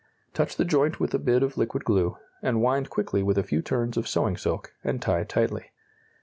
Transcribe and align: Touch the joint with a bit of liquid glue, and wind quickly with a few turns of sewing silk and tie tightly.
Touch 0.33 0.55
the 0.57 0.65
joint 0.65 0.99
with 0.99 1.13
a 1.13 1.19
bit 1.19 1.43
of 1.43 1.59
liquid 1.59 1.85
glue, 1.85 2.17
and 2.41 2.59
wind 2.59 2.89
quickly 2.89 3.21
with 3.21 3.37
a 3.37 3.43
few 3.43 3.61
turns 3.61 3.97
of 3.97 4.07
sewing 4.07 4.35
silk 4.35 4.73
and 4.83 4.99
tie 4.99 5.23
tightly. 5.23 5.65